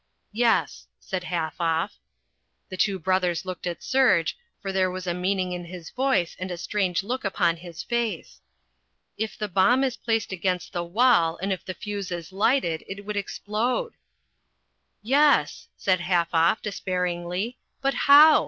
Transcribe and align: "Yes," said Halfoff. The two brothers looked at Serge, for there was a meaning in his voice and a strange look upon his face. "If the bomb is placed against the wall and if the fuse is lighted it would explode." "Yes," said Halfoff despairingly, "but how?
"Yes," 0.33 0.87
said 0.99 1.25
Halfoff. 1.25 1.91
The 2.69 2.75
two 2.77 2.97
brothers 2.97 3.45
looked 3.45 3.67
at 3.67 3.83
Serge, 3.83 4.35
for 4.59 4.71
there 4.71 4.89
was 4.89 5.05
a 5.05 5.13
meaning 5.13 5.51
in 5.51 5.65
his 5.65 5.91
voice 5.91 6.35
and 6.39 6.49
a 6.49 6.57
strange 6.57 7.03
look 7.03 7.23
upon 7.23 7.57
his 7.57 7.83
face. 7.83 8.41
"If 9.19 9.37
the 9.37 9.47
bomb 9.47 9.83
is 9.83 9.97
placed 9.97 10.31
against 10.31 10.73
the 10.73 10.83
wall 10.83 11.37
and 11.39 11.53
if 11.53 11.63
the 11.63 11.75
fuse 11.75 12.09
is 12.11 12.31
lighted 12.31 12.83
it 12.87 13.05
would 13.05 13.15
explode." 13.15 13.93
"Yes," 15.03 15.67
said 15.77 15.99
Halfoff 15.99 16.63
despairingly, 16.63 17.59
"but 17.79 17.93
how? 17.93 18.39